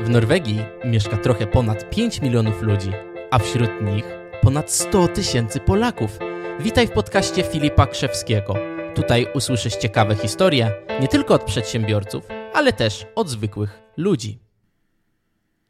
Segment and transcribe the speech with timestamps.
[0.00, 2.90] W Norwegii mieszka trochę ponad 5 milionów ludzi,
[3.30, 4.04] a wśród nich
[4.42, 6.18] ponad 100 tysięcy Polaków.
[6.60, 8.54] Witaj w podcaście Filipa Krzewskiego.
[8.94, 14.38] Tutaj usłyszysz ciekawe historie nie tylko od przedsiębiorców, ale też od zwykłych ludzi.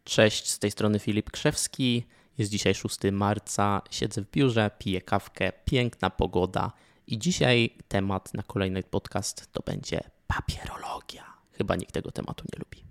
[0.05, 2.07] Cześć, z tej strony Filip Krzewski.
[2.39, 6.73] Jest dzisiaj 6 marca, siedzę w biurze, piję kawkę, piękna pogoda
[7.07, 11.25] i dzisiaj temat na kolejny podcast to będzie papierologia.
[11.53, 12.90] Chyba nikt tego tematu nie lubi.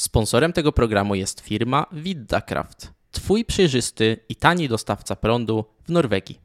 [0.00, 6.40] Sponsorem tego programu jest firma Viddakraft, Twój przejrzysty i tani dostawca prądu w Norwegii.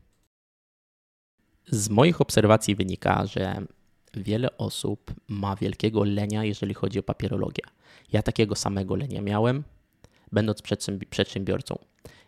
[1.68, 3.56] Z moich obserwacji wynika, że
[4.14, 7.64] wiele osób ma wielkiego lenia, jeżeli chodzi o papierologię.
[8.14, 9.64] Ja takiego samego lenia miałem,
[10.32, 10.62] będąc
[11.10, 11.80] przedsiębiorcą.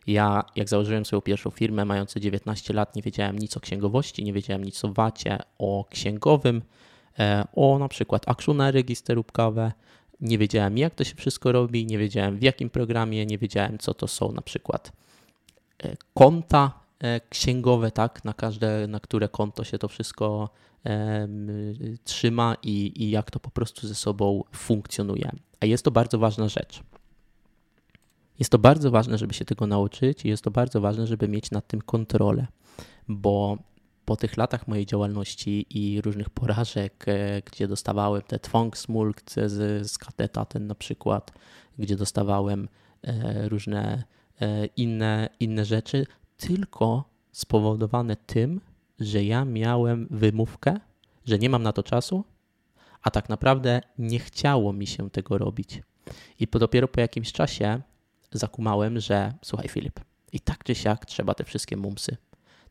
[0.07, 4.33] Ja, jak założyłem swoją pierwszą firmę, mając 19 lat, nie wiedziałem nic o księgowości, nie
[4.33, 6.61] wiedziałem nic o wacie, o księgowym,
[7.19, 9.71] e, o na przykład akcjonery gisterubkowe,
[10.21, 13.93] nie wiedziałem jak to się wszystko robi, nie wiedziałem w jakim programie, nie wiedziałem co
[13.93, 14.91] to są na przykład
[15.83, 20.49] e, konta e, księgowe, tak, na każde, na które konto się to wszystko
[20.85, 21.27] e,
[22.03, 25.31] trzyma i, i jak to po prostu ze sobą funkcjonuje.
[25.59, 26.83] A jest to bardzo ważna rzecz.
[28.39, 31.51] Jest to bardzo ważne, żeby się tego nauczyć i jest to bardzo ważne, żeby mieć
[31.51, 32.47] nad tym kontrolę,
[33.07, 33.57] bo
[34.07, 39.97] po tych latach mojej działalności i różnych porażek, e, gdzie dostawałem te twongsmulk z, z
[39.97, 41.31] kateta, ten na przykład,
[41.79, 42.67] gdzie dostawałem
[43.03, 44.03] e, różne
[44.41, 46.05] e, inne, inne rzeczy,
[46.37, 48.61] tylko spowodowane tym,
[48.99, 50.79] że ja miałem wymówkę,
[51.25, 52.23] że nie mam na to czasu,
[53.01, 55.81] a tak naprawdę nie chciało mi się tego robić.
[56.39, 57.81] I dopiero po jakimś czasie
[58.31, 59.99] zakumałem, że słuchaj Filip,
[60.31, 62.17] i tak czy siak trzeba te wszystkie mumsy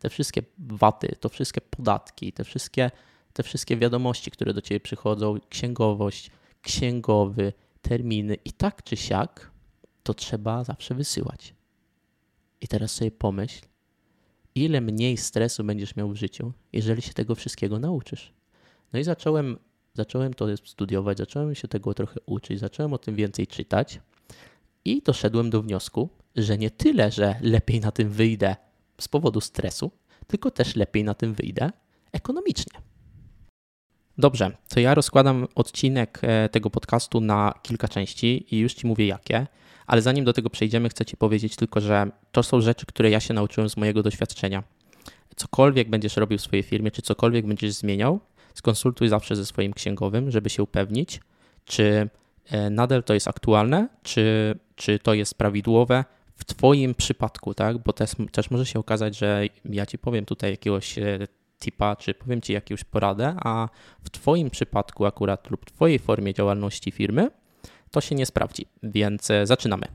[0.06, 2.90] te wszystkie waty, to wszystkie podatki, te wszystkie,
[3.32, 6.30] te wszystkie wiadomości, które do ciebie przychodzą, księgowość,
[6.62, 9.50] księgowy, terminy i tak czy siak,
[10.02, 11.54] to trzeba zawsze wysyłać.
[12.60, 13.62] I teraz sobie pomyśl,
[14.54, 18.32] ile mniej stresu będziesz miał w życiu, jeżeli się tego wszystkiego nauczysz.
[18.92, 19.58] No i zacząłem,
[19.94, 24.00] zacząłem to studiować, zacząłem się tego trochę uczyć, zacząłem o tym więcej czytać
[24.84, 28.56] i doszedłem do wniosku, że nie tyle, że lepiej na tym wyjdę
[29.00, 29.90] z powodu stresu,
[30.26, 31.70] tylko też lepiej na tym wyjdę
[32.12, 32.80] ekonomicznie.
[34.18, 39.06] Dobrze, to ja rozkładam odcinek e, tego podcastu na kilka części i już Ci mówię
[39.06, 39.46] jakie,
[39.86, 43.20] ale zanim do tego przejdziemy, chcę Ci powiedzieć tylko, że to są rzeczy, które ja
[43.20, 44.62] się nauczyłem z mojego doświadczenia.
[45.36, 48.20] Cokolwiek będziesz robił w swojej firmie, czy cokolwiek będziesz zmieniał,
[48.54, 51.20] skonsultuj zawsze ze swoim księgowym, żeby się upewnić,
[51.64, 52.08] czy
[52.50, 56.04] e, nadal to jest aktualne, czy, czy to jest prawidłowe,
[56.36, 57.78] w Twoim przypadku, tak?
[57.78, 61.18] Bo też, też może się okazać, że ja Ci powiem tutaj jakiegoś e,
[61.58, 63.68] tipa, czy powiem Ci jakąś poradę, a
[64.04, 67.30] w Twoim przypadku akurat lub Twojej formie działalności firmy
[67.90, 69.86] to się nie sprawdzi, więc e, zaczynamy.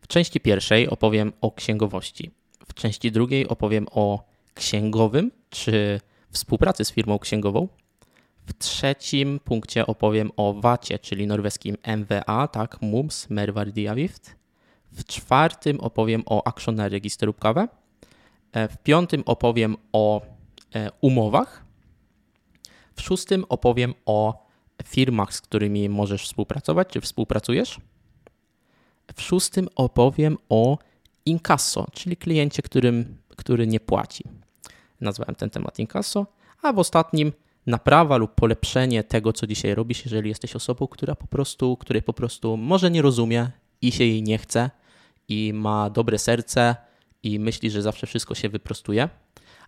[0.00, 2.30] W części pierwszej opowiem o księgowości.
[2.66, 4.24] W części drugiej opowiem o
[4.54, 6.00] księgowym, czy
[6.30, 7.68] współpracy z firmą księgową.
[8.46, 14.36] W trzecim punkcie opowiem o VAT-ie, czyli norweskim MWA, tak, MUMS, Mervardiavgift.
[14.92, 17.68] W czwartym opowiem o akcjonary registerówkowe.
[18.52, 20.22] E, w piątym opowiem o
[20.74, 21.64] e, umowach.
[22.96, 24.46] W szóstym opowiem o
[24.84, 27.80] firmach, z którymi możesz współpracować, czy współpracujesz.
[29.16, 30.78] W szóstym opowiem o
[31.26, 34.24] inkasso, czyli kliencie, którym, który nie płaci.
[35.00, 36.26] Nazwałem ten temat inkasso.
[36.62, 37.32] A w ostatnim
[37.66, 42.12] naprawa lub polepszenie tego, co dzisiaj robisz, jeżeli jesteś osobą, która po prostu, której po
[42.12, 43.50] prostu może nie rozumie
[43.82, 44.70] i się jej nie chce
[45.28, 46.76] i ma dobre serce
[47.22, 49.08] i myśli, że zawsze wszystko się wyprostuje,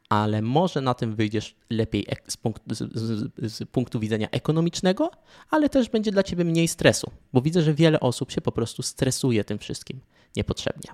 [0.09, 5.11] ale może na tym wyjdziesz lepiej z punktu, z, z, punktu widzenia ekonomicznego,
[5.51, 8.83] ale też będzie dla ciebie mniej stresu, bo widzę, że wiele osób się po prostu
[8.83, 10.01] stresuje tym wszystkim
[10.37, 10.91] niepotrzebnie.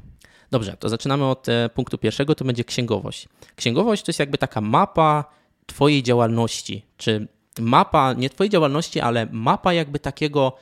[0.50, 3.28] Dobrze, to zaczynamy od e, punktu pierwszego, to będzie księgowość.
[3.56, 5.24] Księgowość to jest jakby taka mapa
[5.72, 7.28] Twojej działalności, czy
[7.60, 10.56] mapa, nie Twojej działalności, ale mapa jakby takiego,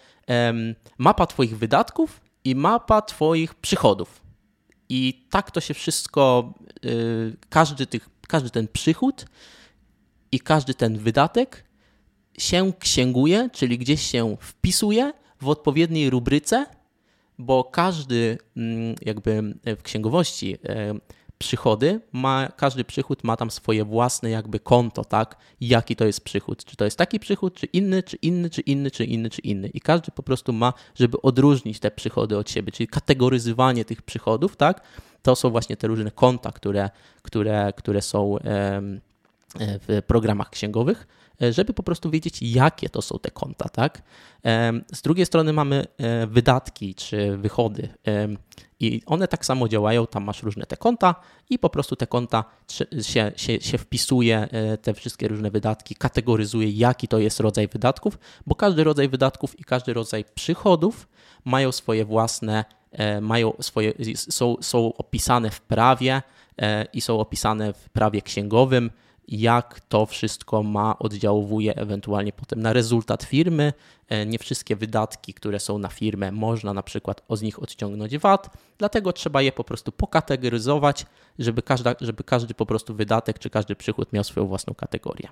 [0.98, 4.22] mapa Twoich wydatków i mapa Twoich przychodów.
[4.88, 9.26] I tak to się wszystko, y, każdy, tych, każdy ten przychód
[10.32, 11.64] i każdy ten wydatek
[12.38, 16.66] się księguje, czyli gdzieś się wpisuje w odpowiedniej rubryce,
[17.38, 20.56] bo każdy mm, jakby w księgowości
[21.40, 25.36] przychody, ma, każdy przychód ma tam swoje własne jakby konto, tak?
[25.60, 26.64] Jaki to jest przychód?
[26.64, 29.68] Czy to jest taki przychód, czy inny, czy inny, czy inny, czy inny, czy inny.
[29.68, 34.56] I każdy po prostu ma, żeby odróżnić te przychody od siebie, czyli kategoryzowanie tych przychodów,
[34.56, 34.80] tak?
[35.22, 36.90] To są właśnie te różne konta, które,
[37.22, 38.36] które, które są
[39.58, 41.06] w programach księgowych
[41.50, 44.02] żeby po prostu wiedzieć, jakie to są te konta, tak?
[44.92, 45.86] Z drugiej strony mamy
[46.26, 47.88] wydatki czy wychody
[48.80, 51.14] i one tak samo działają, tam masz różne te konta
[51.50, 52.44] i po prostu te konta
[53.02, 54.48] się, się, się wpisuje,
[54.82, 59.64] te wszystkie różne wydatki, kategoryzuje, jaki to jest rodzaj wydatków, bo każdy rodzaj wydatków i
[59.64, 61.08] każdy rodzaj przychodów
[61.44, 62.64] mają swoje własne,
[63.20, 66.22] mają swoje, są, są opisane w prawie
[66.92, 68.90] i są opisane w prawie księgowym
[69.30, 73.72] jak to wszystko ma, oddziałuje ewentualnie potem na rezultat firmy.
[74.08, 78.56] E, nie wszystkie wydatki, które są na firmę, można na przykład z nich odciągnąć VAT,
[78.78, 81.06] dlatego trzeba je po prostu pokategoryzować,
[81.38, 85.28] żeby, każda, żeby każdy po prostu wydatek czy każdy przychód miał swoją własną kategorię.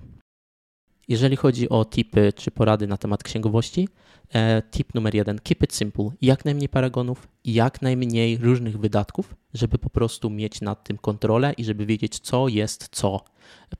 [1.09, 3.89] Jeżeli chodzi o tipy czy porady na temat księgowości,
[4.33, 6.09] e, tip numer jeden: keep it simple.
[6.21, 11.63] Jak najmniej paragonów, jak najmniej różnych wydatków, żeby po prostu mieć nad tym kontrolę i
[11.63, 13.21] żeby wiedzieć, co jest co.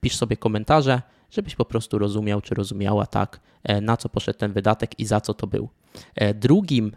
[0.01, 4.53] Pisz sobie komentarze, żebyś po prostu rozumiał czy rozumiała tak, e, na co poszedł ten
[4.53, 5.69] wydatek i za co to był.
[6.15, 6.91] E, drugim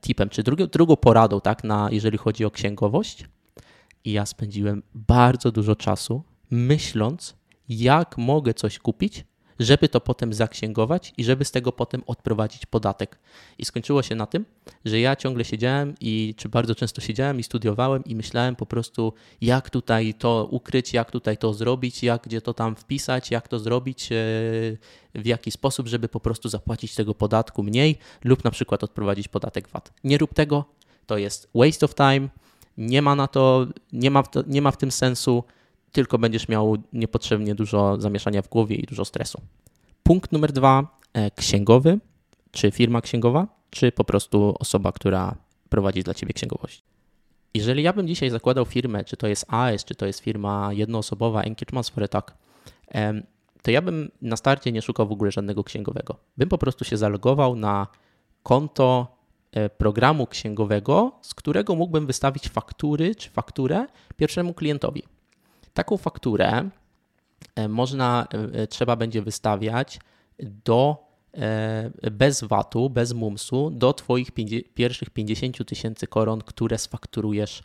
[0.00, 3.24] tipem, czy drugą, drugą poradą, tak, na, jeżeli chodzi o księgowość,
[4.04, 7.36] i ja spędziłem bardzo dużo czasu myśląc,
[7.68, 9.24] jak mogę coś kupić,
[9.58, 13.18] żeby to potem zaksięgować i żeby z tego potem odprowadzić podatek.
[13.58, 14.44] I skończyło się na tym,
[14.84, 19.12] że ja ciągle siedziałem i czy bardzo często siedziałem i studiowałem i myślałem po prostu,
[19.40, 23.58] jak tutaj to ukryć, jak tutaj to zrobić, jak gdzie to tam wpisać, jak to
[23.58, 24.16] zrobić, e,
[25.14, 29.68] w jaki sposób, żeby po prostu zapłacić tego podatku mniej lub na przykład odprowadzić podatek
[29.68, 29.92] VAT.
[30.04, 30.64] Nie rób tego,
[31.06, 32.28] to jest waste of time,
[32.78, 35.44] nie ma na to, nie ma, nie ma w tym sensu
[35.96, 39.40] tylko będziesz miał niepotrzebnie dużo zamieszania w głowie i dużo stresu.
[40.02, 41.98] Punkt numer dwa, e, księgowy,
[42.50, 45.34] czy firma księgowa, czy po prostu osoba, która
[45.68, 46.82] prowadzi dla ciebie księgowość.
[47.54, 51.42] Jeżeli ja bym dzisiaj zakładał firmę, czy to jest AS, czy to jest firma jednoosobowa,
[51.42, 52.36] Engagement for tak,
[53.62, 56.16] to ja bym na starcie nie szukał w ogóle żadnego księgowego.
[56.36, 57.86] Bym po prostu się zalogował na
[58.42, 59.16] konto
[59.52, 65.02] e, programu księgowego, z którego mógłbym wystawić faktury czy fakturę pierwszemu klientowi.
[65.76, 66.70] Taką fakturę
[67.54, 70.00] e, można, e, e, trzeba będzie wystawiać
[70.38, 71.06] do
[72.12, 74.30] bez VAT-u, bez MUMS-u do Twoich
[74.74, 77.62] pierwszych 50 tysięcy koron, które sfakturujesz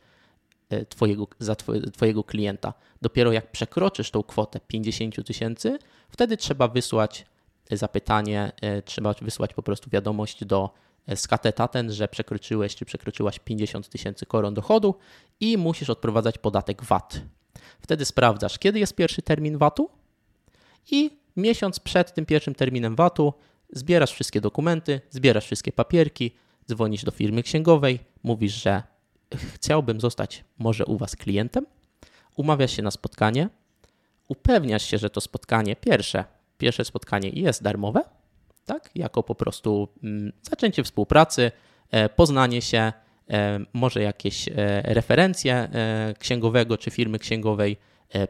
[0.89, 1.55] twojego, za
[1.93, 2.73] twojego klienta.
[3.01, 5.79] Dopiero jak przekroczysz tą kwotę 50 tysięcy,
[6.09, 7.25] wtedy trzeba wysłać
[7.71, 8.51] zapytanie,
[8.85, 10.69] trzeba wysłać po prostu wiadomość do
[11.15, 14.95] skatetaten, że przekroczyłeś czy przekroczyłaś 50 tysięcy koron dochodu
[15.39, 17.21] i musisz odprowadzać podatek VAT.
[17.81, 19.89] Wtedy sprawdzasz, kiedy jest pierwszy termin VAT-u
[20.91, 23.33] i miesiąc przed tym pierwszym terminem VAT-u
[23.73, 26.35] zbierasz wszystkie dokumenty, zbierasz wszystkie papierki,
[26.69, 28.83] dzwonisz do firmy księgowej, mówisz, że
[29.55, 31.65] chciałbym zostać może u Was klientem,
[32.35, 33.49] umawiasz się na spotkanie,
[34.27, 36.25] upewniasz się, że to spotkanie pierwsze,
[36.57, 38.03] pierwsze spotkanie jest darmowe,
[38.65, 41.51] tak, jako po prostu mm, zaczęcie współpracy,
[41.91, 42.93] e, poznanie się,
[43.73, 47.77] może jakieś e, referencje e, księgowego czy firmy księgowej,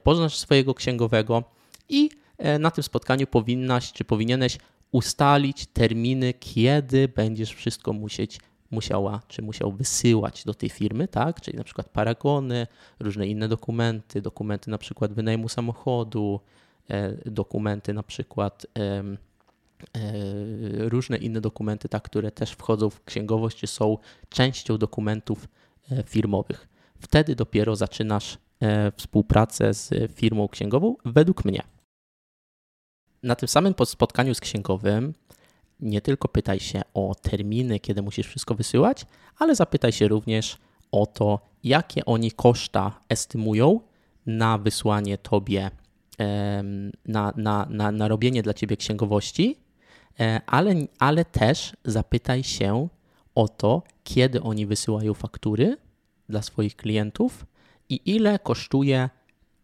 [0.04, 1.44] poznasz swojego księgowego
[1.90, 2.10] i
[2.60, 4.58] na tym spotkaniu powinnaś czy powinieneś
[4.92, 8.40] ustalić terminy, kiedy będziesz wszystko musieć,
[8.72, 11.42] musiała czy musiał wysyłać do tej firmy, tak?
[11.42, 12.68] Czyli na przykład paragony,
[13.00, 16.40] różne inne dokumenty, dokumenty na przykład wynajmu samochodu,
[17.26, 19.04] dokumenty na przykład E,
[20.78, 23.98] różne inne dokumenty, tak, które też wchodzą w księgowość, czy są
[24.30, 25.48] częścią dokumentów
[25.92, 26.68] e, firmowych.
[27.00, 31.64] Wtedy dopiero zaczynasz e, współpracę z firmą księgową, według mnie.
[33.24, 35.14] Na tym samym spotkaniu z księgowym
[35.80, 39.06] nie tylko pytaj się o terminy, kiedy musisz wszystko wysyłać,
[39.38, 40.58] ale zapytaj się również
[40.92, 43.80] o to, jakie oni koszta estymują
[44.26, 45.72] na wysłanie tobie,
[47.06, 49.71] na, na, na, na robienie dla ciebie księgowości E,
[50.46, 52.88] ale, ale też zapytaj się
[53.36, 55.78] o to, kiedy oni wysyłają faktury
[56.30, 57.46] dla swoich klientów
[57.90, 59.10] i ile kosztuje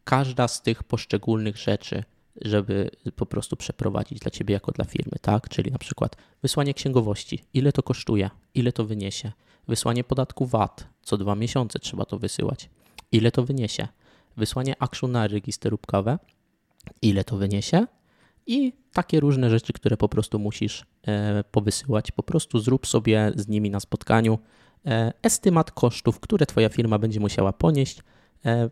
[0.04, 2.04] każda z tych poszczególnych rzeczy,
[2.42, 5.50] żeby po prostu przeprowadzić dla ciebie jako dla firmy, tak?
[5.50, 9.32] Czyli na przykład wysłanie księgowości, ile to kosztuje, ile to wyniesie,
[9.68, 12.70] wysłanie podatku VAT, co dwa miesiące trzeba to wysyłać,
[13.12, 13.88] ile to wyniesie,
[14.38, 14.76] wysłanie
[15.08, 16.20] na registerówkowe,
[17.02, 17.88] ile to wyniesie,
[18.48, 22.12] i takie różne rzeczy, które po prostu musisz e, powysyłać.
[22.12, 24.40] Po prostu zrób sobie z nimi na spotkaniu
[24.86, 28.02] e, estymat kosztów, które Twoja firma będzie musiała ponieść
[28.46, 28.70] e,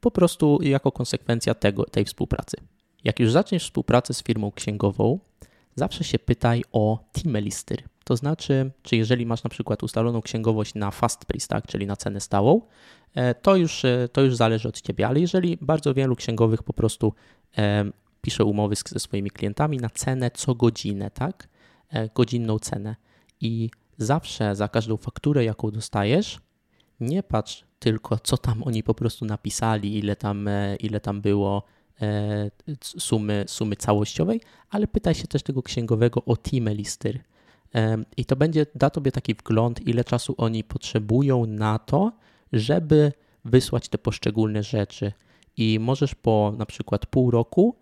[0.00, 2.56] po prostu jako konsekwencja tego, tej współpracy.
[3.04, 5.18] Jak już zaczniesz współpracę z firmą księgową,
[5.74, 7.76] zawsze się pytaj o team listy.
[8.04, 11.96] To znaczy, czy jeżeli masz na przykład ustaloną księgowość na fast price, tak, czyli na
[11.96, 12.60] cenę stałą,
[13.42, 13.82] to już,
[14.12, 17.12] to już zależy od Ciebie, ale jeżeli bardzo wielu księgowych po prostu
[18.22, 21.48] pisze umowy ze swoimi klientami na cenę co godzinę, tak?
[21.90, 22.96] E, godzinną cenę.
[23.40, 26.40] I zawsze za każdą fakturę, jaką dostajesz,
[27.00, 31.62] nie patrz tylko, co tam oni po prostu napisali, ile tam, e, ile tam było
[32.02, 32.50] e,
[32.80, 37.20] sumy, sumy całościowej, ale pytaj się też tego księgowego o team lister.
[38.16, 42.12] I to będzie, da tobie taki wgląd, ile czasu oni potrzebują na to,
[42.52, 43.12] żeby
[43.44, 45.12] wysłać te poszczególne rzeczy.
[45.56, 47.76] I możesz po na przykład pół roku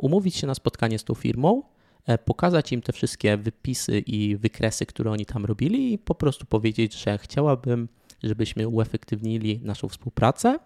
[0.00, 1.62] umówić się na spotkanie z tą firmą,
[2.06, 6.46] e, pokazać im te wszystkie wypisy i wykresy, które oni tam robili, i po prostu
[6.46, 7.88] powiedzieć, że chciałabym,
[8.22, 10.58] żebyśmy uefektywnili naszą współpracę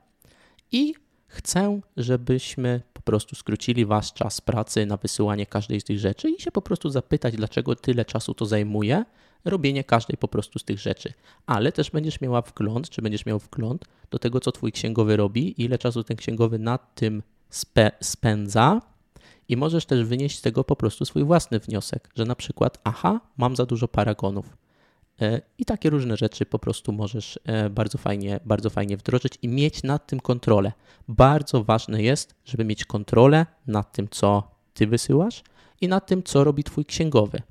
[0.72, 0.94] i
[1.26, 6.40] chcę, żebyśmy po prostu skrócili wasz czas pracy na wysyłanie każdej z tych rzeczy i
[6.40, 9.04] się po prostu zapytać, dlaczego tyle czasu to zajmuje,
[9.44, 11.12] robienie każdej po prostu z tych rzeczy.
[11.46, 15.62] Ale też będziesz miała wgląd, czy będziesz miał wgląd do tego, co twój księgowy robi,
[15.62, 17.22] ile czasu ten księgowy nad tym
[18.00, 18.80] spędza.
[19.50, 23.20] I możesz też wynieść z tego po prostu swój własny wniosek, że na przykład, aha,
[23.36, 24.56] mam za dużo paragonów.
[25.20, 29.48] E, I takie różne rzeczy po prostu możesz e, bardzo fajnie, bardzo fajnie wdrożyć i
[29.48, 30.72] mieć nad tym kontrolę.
[31.08, 34.42] Bardzo ważne jest, żeby mieć kontrolę nad tym, co
[34.74, 35.42] ty wysyłasz
[35.80, 37.42] i nad tym, co robi twój księgowy.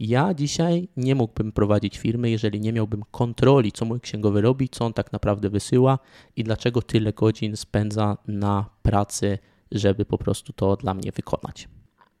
[0.00, 4.84] Ja dzisiaj nie mógłbym prowadzić firmy, jeżeli nie miałbym kontroli, co mój księgowy robi, co
[4.84, 5.98] on tak naprawdę wysyła
[6.36, 9.38] i dlaczego tyle godzin spędza na pracy,
[9.72, 11.68] żeby po prostu to dla mnie wykonać.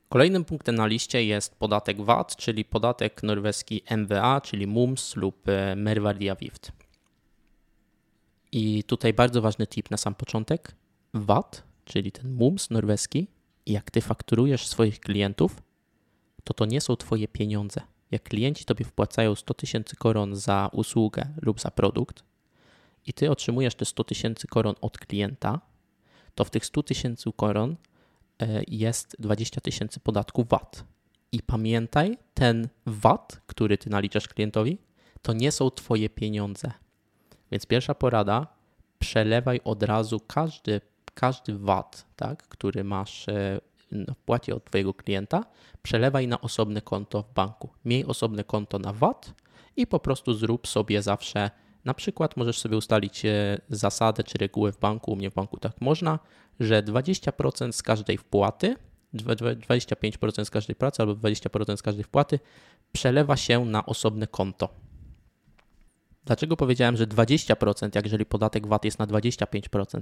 [0.08, 5.76] Kolejnym punktem na liście jest podatek VAT, czyli podatek norweski MVA, czyli MUMS lub e,
[5.76, 6.72] Merverdiavgift.
[8.52, 10.74] I tutaj bardzo ważny tip na sam początek.
[11.14, 13.26] VAT, czyli ten MUMS norweski,
[13.66, 15.62] jak ty fakturujesz swoich klientów,
[16.44, 17.80] to to nie są Twoje pieniądze.
[18.10, 22.24] Jak klienci Tobie wpłacają 100 tysięcy koron za usługę lub za produkt
[23.06, 25.60] i Ty otrzymujesz te 100 tysięcy koron od klienta,
[26.34, 27.76] to w tych 100 tysięcy koron
[28.42, 30.84] e, jest 20 tysięcy podatku VAT.
[31.32, 34.78] I pamiętaj, ten VAT, który Ty naliczasz klientowi,
[35.22, 36.72] to nie są Twoje pieniądze.
[37.50, 38.46] Więc pierwsza porada,
[38.98, 40.80] przelewaj od razu każdy,
[41.14, 43.60] każdy VAT, tak, który masz e,
[44.14, 45.44] wpłacie od Twojego klienta,
[45.82, 47.68] przelewaj na osobne konto w banku.
[47.84, 49.34] Miej osobne konto na VAT
[49.76, 51.50] i po prostu zrób sobie zawsze,
[51.84, 55.56] na przykład możesz sobie ustalić e, zasadę czy regułę w banku, u mnie w banku
[55.56, 56.18] tak można,
[56.60, 58.76] że 20% z każdej wpłaty,
[59.14, 62.38] 25% z każdej pracy albo 20% z każdej wpłaty
[62.92, 64.68] przelewa się na osobne konto.
[66.24, 70.00] Dlaczego powiedziałem, że 20%, jak jeżeli podatek VAT jest na 25%?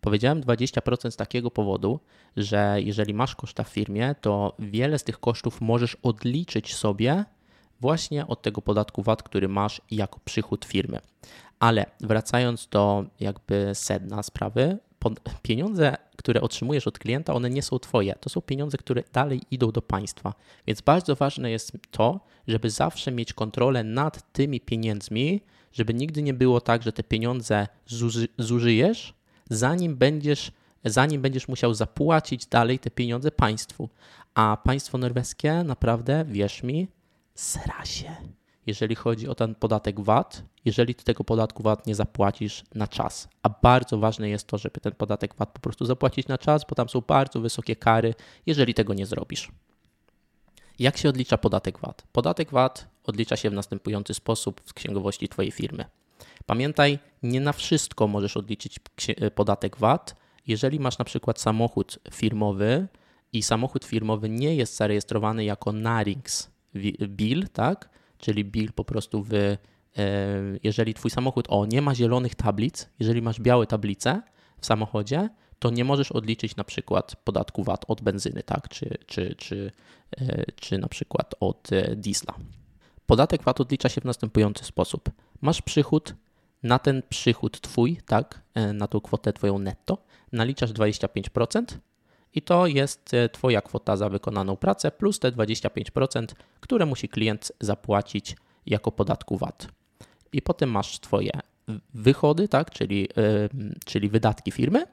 [0.00, 2.00] Powiedziałem 20% z takiego powodu,
[2.36, 7.24] że jeżeli masz koszta w firmie, to wiele z tych kosztów możesz odliczyć sobie
[7.80, 10.98] właśnie od tego podatku VAT, który masz jako przychód firmy.
[11.58, 14.78] Ale wracając do jakby sedna sprawy,
[15.42, 18.14] pieniądze, które otrzymujesz od klienta, one nie są twoje.
[18.20, 20.34] To są pieniądze, które dalej idą do państwa.
[20.66, 25.40] Więc bardzo ważne jest to, żeby zawsze mieć kontrolę nad tymi pieniędzmi,
[25.72, 29.14] żeby nigdy nie było tak, że te pieniądze zuży zużyjesz,
[29.50, 30.52] zanim będziesz,
[30.84, 33.88] zanim będziesz musiał zapłacić dalej te pieniądze państwu.
[34.34, 36.88] A państwo norweskie naprawdę, wierz mi,
[37.36, 38.16] sra się,
[38.66, 43.28] jeżeli chodzi o ten podatek VAT, jeżeli ty tego podatku VAT nie zapłacisz na czas.
[43.42, 46.74] A bardzo ważne jest to, żeby ten podatek VAT po prostu zapłacić na czas, bo
[46.74, 48.14] tam są bardzo wysokie kary,
[48.46, 49.48] jeżeli tego nie zrobisz.
[50.78, 52.02] Jak się odlicza podatek VAT?
[52.12, 55.84] Podatek VAT odlicza się w następujący sposób w księgowości Twojej firmy.
[56.46, 58.80] Pamiętaj, nie na wszystko możesz odliczyć
[59.34, 60.16] podatek VAT.
[60.46, 62.88] Jeżeli masz na przykład samochód firmowy
[63.32, 66.55] i samochód firmowy nie jest zarejestrowany jako Narings
[67.08, 67.88] bill, tak?
[68.18, 69.58] Czyli bill po prostu w, e,
[70.62, 74.22] jeżeli twój samochód, o, nie ma zielonych tablic, jeżeli masz białe tablice
[74.60, 75.28] w samochodzie,
[75.58, 78.68] to nie możesz odliczyć na przykład podatku VAT od benzyny, tak?
[78.68, 79.72] Czy, czy, czy,
[80.20, 82.34] e, czy na przykład od e, diesla.
[83.06, 85.10] Podatek VAT odlicza się w następujący sposób.
[85.40, 86.14] Masz przychód,
[86.62, 88.42] na ten przychód twój, tak,
[88.74, 89.98] na tą kwotę twoją netto,
[90.32, 91.64] naliczasz 25%
[92.34, 96.26] i to jest e, twoja kwota za wykonaną pracę plus te 25%,
[96.60, 99.68] które musi klient zapłacić jako podatku VAT.
[100.32, 101.30] I potem masz twoje
[101.94, 103.48] wychody, tak, czyli, yy,
[103.84, 104.86] czyli wydatki firmy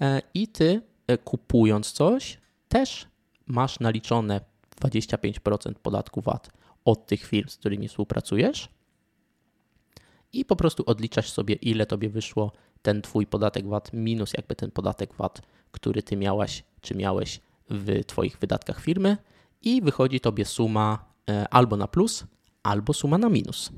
[0.00, 0.82] yy, i ty
[1.24, 3.06] kupując coś też
[3.46, 4.40] masz naliczone
[4.80, 6.50] 25% podatku VAT
[6.84, 8.68] od tych firm, z którymi współpracujesz
[10.32, 14.70] i po prostu odliczasz sobie, ile tobie wyszło ten twój podatek VAT minus jakby ten
[14.70, 19.16] podatek VAT, który ty miałaś czy miałeś w twoich wydatkach firmy
[19.62, 22.24] i wychodzi tobie suma e, albo na plus,
[22.62, 23.72] albo suma na minus.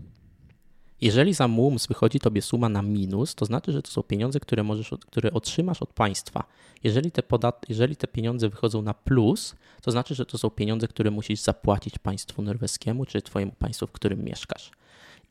[1.00, 4.62] Jeżeli za MUMS wychodzi tobie suma na minus, to znaczy, że to są pieniądze, które,
[4.62, 6.44] możesz, które otrzymasz od państwa.
[6.84, 10.88] Jeżeli te, podat jeżeli te pieniądze wychodzą na plus, to znaczy, że to są pieniądze,
[10.88, 14.70] które musisz zapłacić państwu norweskiemu czy twojemu państwu, w którym mieszkasz.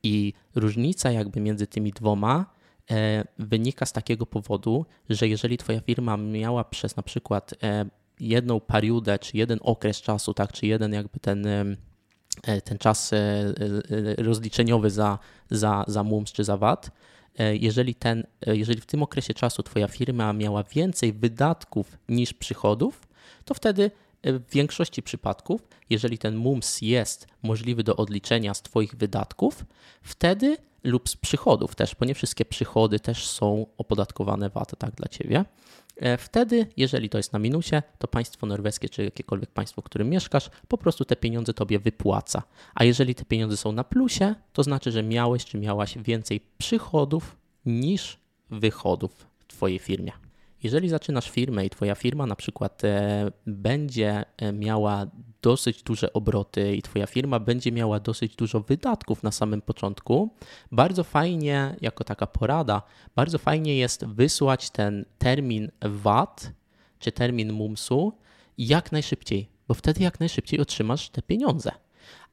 [0.04, 2.46] I różnica jakby między tymi dwoma
[2.92, 7.86] e, wynika z takiego powodu, że jeżeli twoja firma miała przez na przykład e,
[8.20, 11.48] jedną periudę, czy jeden okres czasu, tak, czy jeden jakby ten
[12.44, 13.12] E, ten czas
[14.18, 15.20] rozliczeniowy za,
[15.52, 16.92] za, za MUMS czy za VAT,
[17.54, 23.08] jeżeli, ten, jeżeli w tym okresie czasu Twoja firma miała więcej wydatków niż przychodów,
[23.46, 23.92] to wtedy
[24.24, 29.66] w większości przypadków, jeżeli ten MUMS jest możliwy do odliczenia z Twoich wydatków,
[30.02, 35.08] wtedy lub z przychodów też, bo nie wszystkie przychody też są opodatkowane VAT tak dla
[35.08, 35.46] Ciebie.
[35.98, 40.10] E, wtedy, jeżeli to jest na minusie, to państwo norweskie czy jakiekolwiek państwo, w którym
[40.10, 42.44] mieszkasz, po prostu te pieniądze tobie wypłaca.
[42.76, 47.38] A jeżeli te pieniądze są na plusie, to znaczy, że miałeś czy miałaś więcej przychodów
[47.66, 48.18] niż
[48.50, 50.12] wychodów w twojej firmie.
[50.64, 55.06] Jeżeli zaczynasz firmę i Twoja firma na przykład e, będzie e, miała
[55.42, 60.30] dosyć duże obroty i Twoja firma będzie miała dosyć dużo wydatków na samym początku,
[60.72, 62.82] bardzo fajnie, jako taka porada,
[63.16, 66.52] bardzo fajnie jest wysłać ten termin VAT
[67.00, 68.14] czy termin MUMS-u
[68.58, 71.72] jak najszybciej, bo wtedy jak najszybciej otrzymasz te pieniądze.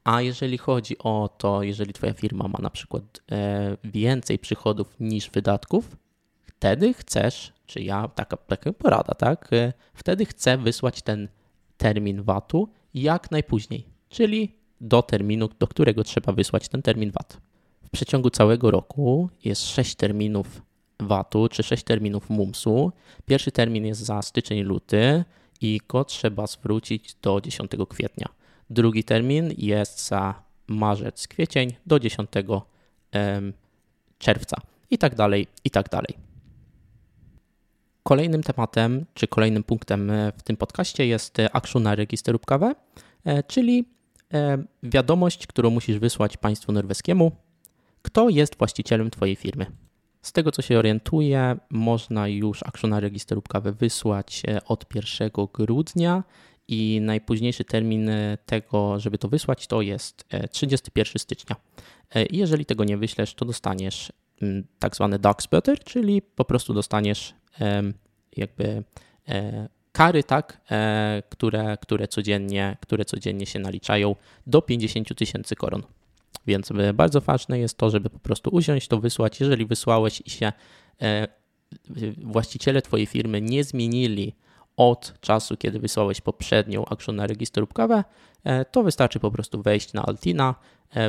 [0.03, 5.29] A jeżeli chodzi o to, jeżeli Twoja firma ma na przykład e, więcej przychodów niż
[5.29, 5.95] wydatków,
[6.59, 9.53] wtedy chcesz, czy ja, taka, taka porada, tak?
[9.53, 11.27] E, wtedy chcę wysłać ten
[11.77, 17.37] termin VAT-u jak najpóźniej, czyli do terminu, do którego trzeba wysłać ten termin VAT.
[17.85, 20.61] W przeciągu całego roku jest 6 terminów
[20.99, 22.91] VAT-u, czy 6 terminów MUMS-u.
[23.25, 25.23] Pierwszy termin jest za styczeń, luty
[25.61, 28.27] i go trzeba zwrócić do 10 kwietnia.
[28.69, 32.29] Drugi termin jest za marzec, kwiecień do 10
[34.19, 34.57] czerwca
[34.91, 36.28] i tak dalej, i tak dalej.
[38.09, 42.75] Kolejnym tematem, czy kolejnym punktem e, w tym podcaście jest e, action na registerówkawę,
[43.25, 43.85] e, czyli
[44.83, 47.31] wiadomość, którą musisz wysłać państwu norweskiemu,
[48.01, 49.65] kto jest właścicielem Twojej firmy.
[50.21, 56.23] Z tego co się orientuję, można już akcjona registerówkawę wysłać od 1 grudnia
[56.67, 58.11] i najpóźniejszy termin
[58.45, 61.55] tego, żeby to wysłać, to jest 31 stycznia.
[62.31, 67.38] Jeżeli tego nie wyślesz, to dostaniesz mm, tak zwany Docs Butter, czyli po prostu dostaniesz
[68.37, 68.83] jakby
[69.27, 74.15] e, kary, tak, e, które, które, codziennie, które codziennie się naliczają
[74.47, 75.83] do 50 tysięcy koron.
[76.47, 79.39] Więc e, bardzo ważne jest to, żeby po prostu usiąść to wysłać.
[79.39, 80.51] Jeżeli wysłałeś i się
[82.17, 84.35] właściciele Twojej firmy nie zmienili
[84.79, 88.03] od czasu, kiedy wysłałeś poprzednią akcję na registrówkawę,
[88.71, 90.55] to wystarczy po prostu wejść na Altina,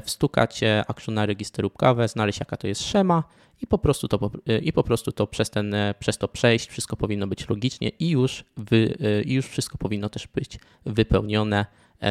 [0.05, 3.25] wstukać akcję na registrówkawę, znaleźć jaka to jest szema
[3.63, 6.69] i po prostu to, e, i po prostu to przez, ten, e, przez to przejść,
[6.69, 11.67] wszystko powinno być logicznie i już, wy, e, już wszystko powinno też być wypełnione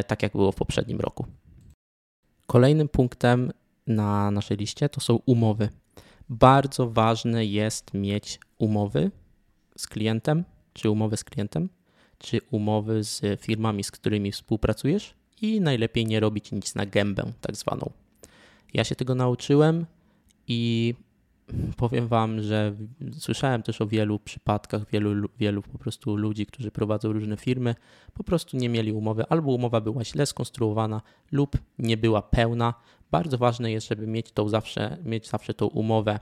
[0.08, 1.26] tak, jak było w poprzednim roku.
[2.48, 3.52] Kolejnym punktem
[3.88, 5.70] na naszej liście to są umowy.
[6.30, 9.12] Bardzo ważne jest mieć umowy
[9.78, 11.70] z klientem, czy umowy z klientem,
[12.18, 17.56] czy umowy z firmami, z którymi współpracujesz i najlepiej nie robić nic na gębę, tak
[17.56, 17.92] zwaną.
[18.74, 19.86] Ja się tego nauczyłem
[20.48, 20.94] i
[21.78, 22.76] powiem Wam, że
[23.18, 27.76] słyszałem też o wielu przypadkach, wielu, wielu po prostu ludzi, którzy prowadzą różne firmy,
[28.14, 31.02] po prostu nie mieli umowy, albo umowa była źle skonstruowana,
[31.32, 32.74] lub nie była pełna.
[33.12, 36.20] Bardzo ważne jest, żeby mieć, tą zawsze, mieć zawsze tą umowę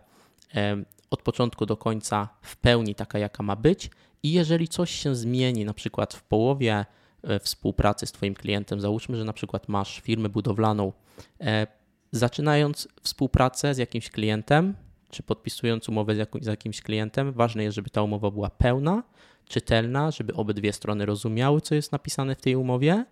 [1.09, 3.89] od początku do końca w pełni taka, jaka ma być.
[4.23, 6.85] I jeżeli coś się zmieni, na przykład w połowie
[7.23, 10.93] e, współpracy z Twoim klientem, załóżmy, że na przykład masz firmę budowlaną,
[11.41, 11.67] e,
[12.11, 14.75] zaczynając współpracę z jakimś klientem,
[15.09, 19.03] czy podpisując umowę z, z jakimś klientem, ważne jest, żeby ta umowa była pełna,
[19.47, 23.05] czytelna, żeby obydwie strony rozumiały, co jest napisane w tej umowie.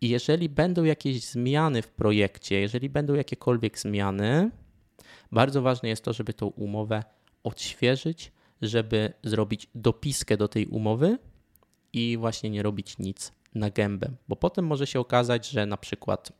[0.00, 4.50] I jeżeli będą jakieś zmiany w projekcie, jeżeli będą jakiekolwiek zmiany,
[5.32, 7.02] bardzo ważne jest to, żeby tą umowę
[7.44, 11.18] odświeżyć, żeby zrobić dopiskę do tej umowy
[11.92, 16.32] i właśnie nie robić nic na gębę, bo potem może się okazać, że na przykład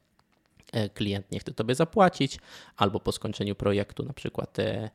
[0.72, 2.38] E, klient nie chce tobie zapłacić,
[2.76, 4.90] albo po skończeniu projektu na przykład e,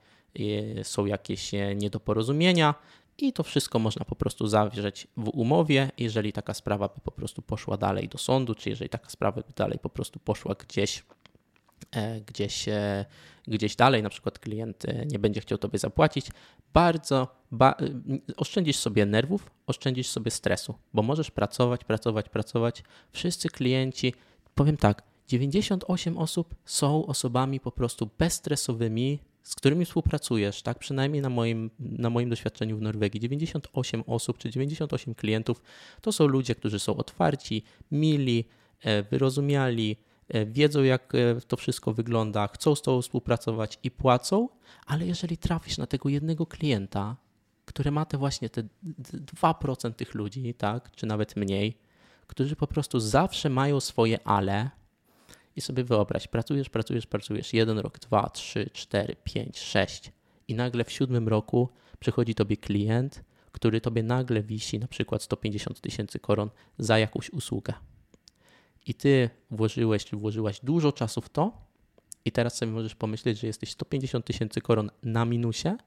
[0.84, 2.76] są jakieś e, niedoporozumienia
[3.18, 7.42] i to wszystko można po prostu zawrzeć w umowie, jeżeli taka sprawa by po prostu
[7.42, 11.04] poszła dalej do sądu, czy jeżeli taka sprawa by dalej po prostu poszła gdzieś
[12.28, 12.66] gdzieś,
[13.48, 16.28] gdzieś dalej, na przykład klient nie będzie chciał tobie zapłacić,
[16.74, 17.76] bardzo ba
[18.38, 22.84] oszczędzisz sobie nerwów, oszczędzisz sobie stresu, bo możesz pracować, pracować, pracować.
[23.12, 24.14] Wszyscy klienci,
[24.56, 31.30] powiem tak, 98 osób są osobami po prostu bezstresowymi, z którymi współpracujesz, tak przynajmniej na
[31.30, 33.20] moim, na moim doświadczeniu w Norwegii.
[33.20, 35.62] 98 osób czy 98 klientów
[36.02, 38.46] to są ludzie, którzy są otwarci, mili,
[38.82, 40.07] e, wyrozumiali, e,
[40.46, 44.50] wiedzą jak e, to wszystko wygląda, chcą z tobą współpracować i płacą,
[44.86, 47.16] ale jeżeli trafisz na tego jednego klienta,
[47.66, 48.64] który ma te właśnie te
[49.42, 51.78] 2% tych ludzi, tak, czy nawet mniej,
[52.28, 54.70] którzy po prostu zawsze mają swoje ale,
[55.58, 60.12] i sobie wyobraź, pracujesz, pracujesz, pracujesz jeden rok, dwa, trzy, cztery, pięć, sześć
[60.48, 65.82] i nagle w siódmym roku przychodzi tobie klient, który tobie nagle wisi na przykład 150
[65.82, 67.74] tysięcy koron za jakąś usługę.
[68.88, 71.68] I ty włożyłeś, czy włożyłaś dużo czasu w to
[72.26, 75.78] i teraz sobie możesz pomyśleć, że jesteś 150 tysięcy koron na minusie,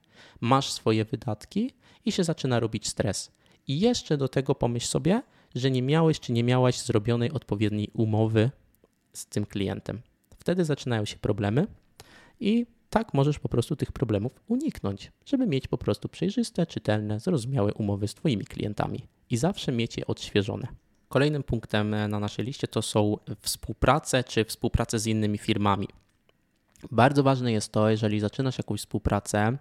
[0.40, 1.70] masz swoje wydatki
[2.04, 3.32] i się zaczyna robić stres.
[3.66, 5.22] I jeszcze do tego pomyśl sobie,
[5.54, 8.50] że nie miałeś czy nie miałaś zrobionej odpowiedniej umowy
[9.12, 10.00] z tym klientem.
[10.38, 11.66] Wtedy zaczynają się problemy
[12.40, 17.74] i tak możesz po prostu tych problemów uniknąć, żeby mieć po prostu przejrzyste, czytelne, zrozumiałe
[17.74, 20.68] umowy z Twoimi klientami i zawsze mieć je odświeżone.
[21.12, 25.88] Kolejnym punktem na naszej liście to są współprace czy współprace z innymi firmami.
[26.90, 29.59] Bardzo ważne jest to, jeżeli zaczynasz jakąś współpracę,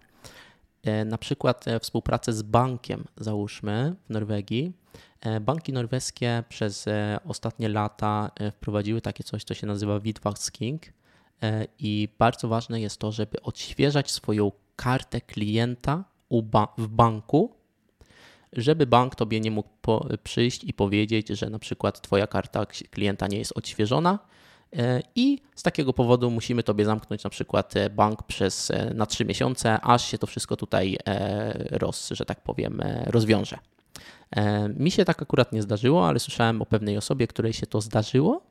[0.84, 4.74] e, na przykład e, współpracę z bankiem, załóżmy w Norwegii,
[5.22, 10.82] E, banki norweskie przez e, ostatnie lata e, wprowadziły takie coś, co się nazywa Vidvasking
[11.80, 16.04] i bardzo ważne jest to, żeby odświeżać swoją kartę klienta
[16.78, 17.56] w banku,
[18.54, 19.70] żeby bank tobie nie mógł
[20.24, 24.20] przyjść i powiedzieć, że na przykład twoja karta klienta nie jest odświeżona
[25.16, 30.06] i z takiego powodu musimy tobie zamknąć na przykład bank przez na trzy miesiące, aż
[30.06, 30.98] się to wszystko tutaj
[31.72, 33.58] roz, że tak powiem, rozwiąże.
[34.32, 37.82] E, mi się tak akurat nie zdarzyło, ale słyszałem o pewnej osobie, której się to
[37.82, 38.42] zdarzyło,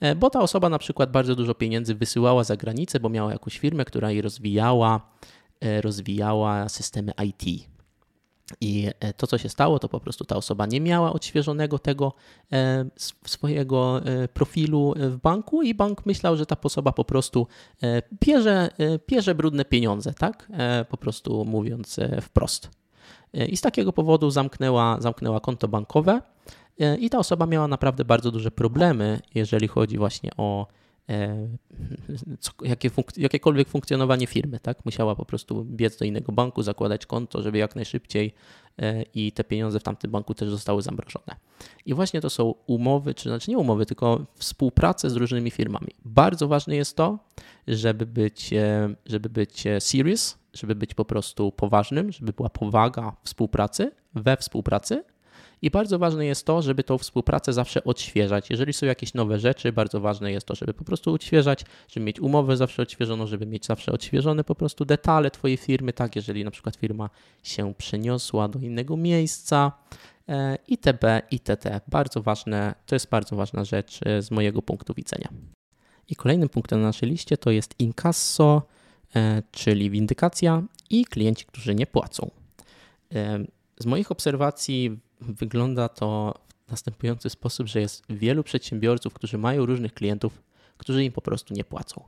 [0.00, 3.58] e, bo ta osoba na przykład bardzo dużo pieniędzy wysyłała za granicę, bo miała jakąś
[3.58, 5.00] firmę, która jej rozwijała,
[5.60, 7.70] e, rozwijała systemy IT.
[8.60, 12.12] I to, co się stało, to po prostu ta osoba nie miała odświeżonego tego
[13.24, 14.00] swojego
[14.34, 17.46] profilu w banku, i bank myślał, że ta osoba po prostu
[18.26, 18.68] bierze,
[19.08, 20.48] bierze brudne pieniądze, tak?
[20.88, 22.70] Po prostu mówiąc wprost.
[23.34, 26.22] E, I z takiego powodu zamknęła, zamknęła konto bankowe
[26.80, 30.89] e, i ta osoba miała naprawdę bardzo duże problemy, jeżeli chodzi właśnie o e,
[32.40, 34.60] co, jakie funk jakiekolwiek funkcjonowanie firmy.
[34.60, 34.84] Tak?
[34.84, 38.34] Musiała po prostu biec do innego banku, zakładać konto, żeby jak najszybciej
[39.14, 41.36] i te pieniądze w tamtym banku też zostały zamrożone.
[41.86, 45.88] I właśnie to są umowy, czy znaczy nie umowy, tylko współprace z różnymi firmami.
[46.04, 47.18] Bardzo ważne jest to,
[47.68, 48.50] żeby być,
[49.06, 55.04] żeby być serious, żeby być po prostu poważnym, żeby była powaga współpracy, we współpracy.
[55.62, 58.50] I bardzo ważne jest to, żeby tą współpracę zawsze odświeżać.
[58.50, 62.20] Jeżeli są jakieś nowe rzeczy, bardzo ważne jest to, żeby po prostu odświeżać, żeby mieć
[62.20, 66.50] umowę zawsze odświeżoną, żeby mieć zawsze odświeżone po prostu detale Twojej firmy, tak, jeżeli na
[66.50, 67.10] przykład firma
[67.42, 69.72] się przeniosła do innego miejsca,
[70.28, 71.80] e, itb., itd.
[71.88, 75.28] Bardzo ważne, to jest bardzo ważna rzecz e, z mojego punktu widzenia.
[76.08, 78.62] I kolejnym punktem na naszej liście to jest incasso,
[79.16, 82.30] E, czyli windykacja i klienci, którzy nie płacą.
[83.14, 83.38] E,
[83.78, 86.34] z moich obserwacji wygląda to
[86.66, 90.42] w następujący sposób, że jest wielu przedsiębiorców, którzy mają różnych klientów,
[90.76, 92.04] którzy im po prostu nie płacą.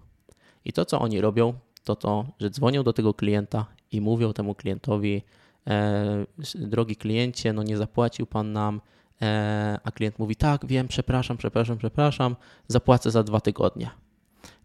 [0.65, 4.55] I to, co oni robią, to to, że dzwonią do tego klienta i mówią temu
[4.55, 5.23] klientowi,
[5.67, 8.81] e, drogi kliencie, no nie zapłacił pan nam,
[9.23, 12.37] e, a klient mówi, tak, wiem, przepraszam, przepraszam, przepraszam,
[12.69, 13.91] zapłacę za dwa tygodnie.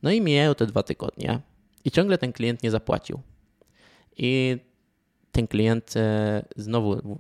[0.04, 1.42] No i mijają te dwa tygodnie,
[1.86, 3.20] i ciągle ten klient nie zapłacił.
[4.18, 4.58] I
[5.38, 7.20] ten klient e, znowu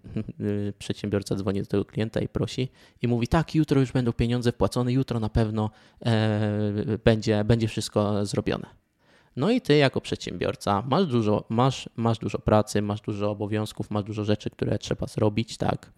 [0.79, 2.69] przedsiębiorca dzwoni do tego klienta i prosi
[3.01, 5.69] i mówi: Tak, jutro już będą pieniądze wpłacone, jutro na pewno
[6.05, 8.67] e, będzie, będzie wszystko zrobione.
[9.35, 14.03] No i ty, jako przedsiębiorca, masz dużo, masz, masz dużo pracy, masz dużo obowiązków, masz
[14.03, 15.91] dużo rzeczy, które trzeba zrobić, tak.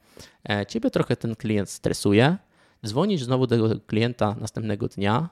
[0.49, 2.37] E, ciebie trochę ten klient stresuje.
[2.85, 5.29] Dzwonisz znowu do tego klienta następnego dnia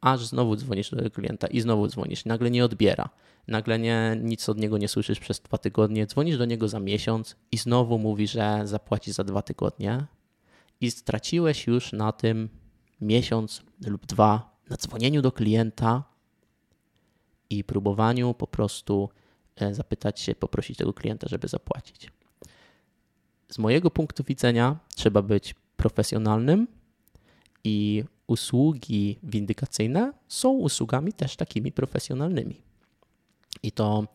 [0.00, 2.24] aż znowu dzwonisz do klienta i znowu dzwonisz.
[2.24, 3.08] Nagle nie odbiera.
[3.48, 6.06] Nagle nie, nic od niego nie słyszysz przez dwa tygodnie.
[6.06, 10.06] Dzwonisz do niego za miesiąc i znowu mówi, że zapłaci za dwa tygodnie.
[10.80, 12.48] I straciłeś już na tym
[13.00, 16.04] miesiąc lub dwa na dzwonieniu do klienta
[17.50, 19.08] i próbowaniu po prostu
[19.56, 22.10] e, zapytać się, poprosić tego klienta, żeby zapłacić.
[23.48, 26.66] Z mojego punktu widzenia trzeba być profesjonalnym
[27.64, 32.62] i usługi windykacyjne są usługami też takimi profesjonalnymi.
[33.62, 34.06] I to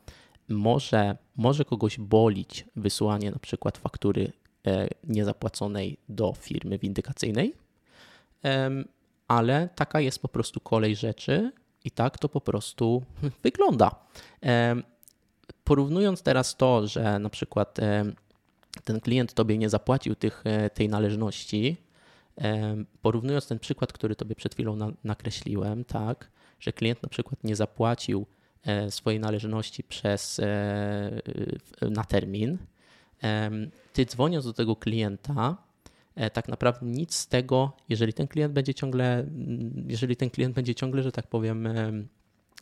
[0.49, 4.31] może, może kogoś bolić wysłanie na przykład faktury
[4.67, 7.53] e, niezapłaconej do firmy windykacyjnej,
[9.27, 11.51] ale taka jest po prostu kolej rzeczy
[11.83, 13.03] i tak to po prostu
[13.43, 13.95] wygląda.
[15.63, 17.79] Porównując teraz to, że na przykład
[18.83, 21.77] ten klient tobie nie zapłacił tych, e, tej należności,
[23.01, 28.25] porównując ten przykład, który tobie przed chwilą nakreśliłem, tak, że klient na przykład nie zapłacił
[28.63, 31.21] e, swojej należności przez, e,
[31.81, 32.57] na termin,
[33.93, 35.57] ty dzwoniąc do tego klienta,
[36.33, 39.25] tak naprawdę nic z tego, jeżeli ten klient będzie ciągle,
[39.87, 41.67] jeżeli ten klient będzie ciągle, że tak powiem,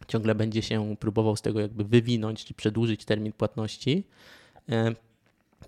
[0.08, 4.04] ciągle będzie się próbował z tego jakby wywinąć czy przedłużyć termin płatności,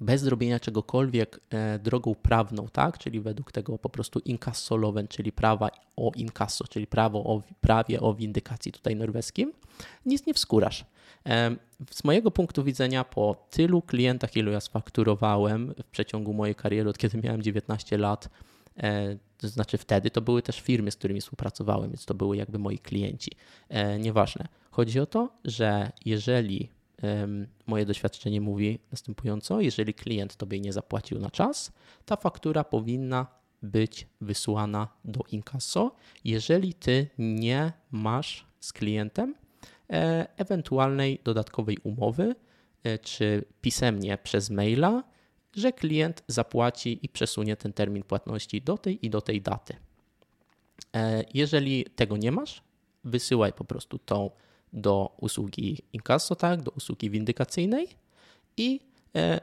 [0.01, 2.97] bez zrobienia czegokolwiek e, drogą prawną, tak?
[2.97, 8.13] czyli według tego po prostu inkassolowen, czyli prawa o inkasso, czyli prawo o, prawie o
[8.13, 9.54] windykacji tutaj norweskim,
[10.06, 10.86] nic nie wskórasz.
[11.25, 11.56] E,
[11.91, 16.97] z mojego punktu widzenia, po tylu klientach, ilu ja sfakturowałem w przeciągu mojej kariery, od
[16.97, 18.30] kiedy miałem 19 lat,
[18.77, 22.60] e, to znaczy wtedy to były też firmy, z którymi współpracowałem, więc to były jakby
[22.60, 23.32] moi klienci.
[23.99, 24.47] Nieważne.
[24.71, 26.69] Chodzi o to, że jeżeli
[27.67, 31.71] moje doświadczenie mówi następująco: jeżeli klient tobie nie zapłacił na czas,
[32.05, 33.27] ta faktura powinna
[33.61, 39.35] być wysłana do inkasso, jeżeli ty nie masz z klientem
[39.89, 42.35] e, ewentualnej dodatkowej umowy,
[42.83, 45.03] e, czy pisemnie przez maila,
[45.55, 49.75] że klient zapłaci i przesunie ten termin płatności do tej i do tej daty.
[50.95, 52.63] E, jeżeli tego nie masz,
[53.03, 54.29] wysyłaj po prostu tą
[54.73, 57.88] do usługi inkasso, tak, do usługi windykacyjnej
[58.57, 58.79] i
[59.15, 59.41] e,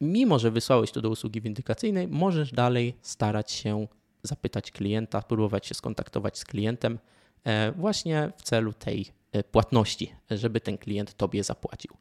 [0.00, 3.86] mimo, że wysłałeś to do usługi windykacyjnej, możesz dalej starać się
[4.22, 6.98] zapytać klienta, próbować się skontaktować z klientem
[7.44, 11.96] e, właśnie w celu tej e, płatności, żeby ten klient tobie zapłacił.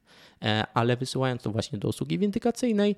[0.74, 2.95] Ale wysyłając to właśnie do usługi windykacyjnej,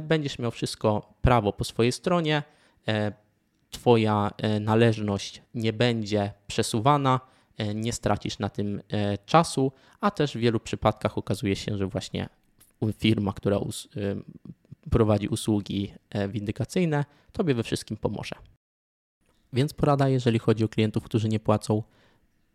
[0.00, 2.42] będziesz miał wszystko prawo po swojej stronie,
[3.70, 7.20] Twoja należność nie będzie przesuwana,
[7.74, 12.28] nie stracisz na tym e, czasu, a też w wielu przypadkach okazuje się, że właśnie
[12.98, 15.92] firma, która us e, prowadzi usługi
[16.28, 18.36] windykacyjne, tobie we wszystkim pomoże.
[19.52, 21.82] Więc porada, jeżeli chodzi o klientów, którzy nie płacą,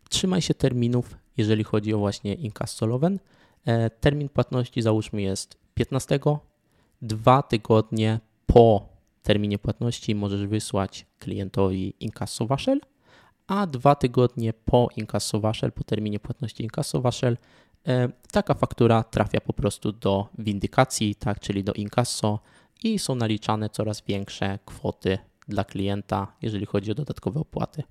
[0.08, 3.18] trzymaj się terminów, jeżeli chodzi o właśnie inkassolowen.
[4.00, 6.20] Termin płatności załóżmy jest 15,
[7.02, 8.88] dwa tygodnie po
[9.22, 12.80] terminie płatności możesz wysłać klientowi inkasso waszel
[13.48, 17.36] a dwa tygodnie po inkasso waszel, po terminie płatności inkasso waszel,
[17.86, 22.40] e, taka faktura trafia po prostu do windykacji, tak, czyli do inkasso
[22.82, 27.82] i są naliczane coraz większe kwoty dla klienta, jeżeli chodzi o dodatkowe opłaty.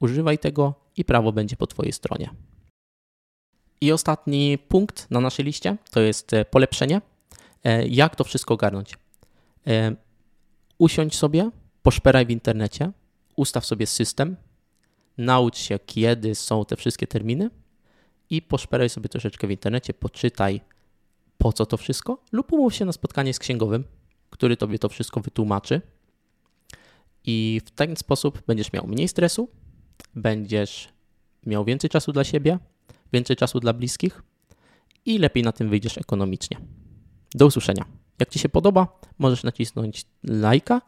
[0.00, 2.30] Używaj tego i prawo będzie po Twojej stronie.
[3.80, 7.00] I ostatni punkt na naszej liście to jest e, polepszenie.
[7.64, 8.98] E, jak to wszystko ogarnąć?
[10.78, 11.50] Usiądź sobie,
[11.82, 12.92] poszperaj w internecie,
[13.36, 14.36] ustaw sobie system,
[15.18, 17.50] naucz się, kiedy są te wszystkie terminy
[18.30, 20.60] i poszperaj sobie troszeczkę w internecie, poczytaj
[21.38, 23.84] po co to wszystko, lub umów się na spotkanie z księgowym,
[24.30, 25.80] który tobie to wszystko wytłumaczy.
[27.24, 29.48] I w ten sposób będziesz miał mniej stresu,
[30.14, 30.88] będziesz
[31.46, 32.58] miał więcej czasu dla siebie,
[33.12, 34.22] więcej czasu dla bliskich
[35.04, 36.56] i lepiej na tym wyjdziesz ekonomicznie.
[37.34, 37.84] Do usłyszenia.
[38.20, 40.82] Jak Ci się podoba, możesz nacisnąć lajka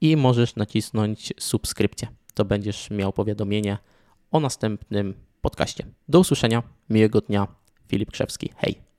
[0.00, 3.78] i możesz nacisnąć subskrypcję to będziesz miał powiadomienie
[4.30, 5.86] o następnym podcaście.
[6.08, 7.46] Do usłyszenia, miłego dnia,
[7.88, 8.50] Filip Krzewski.
[8.56, 8.93] Hej!